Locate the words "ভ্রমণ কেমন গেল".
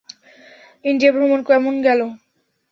1.15-2.01